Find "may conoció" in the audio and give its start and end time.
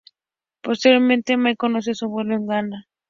1.37-1.91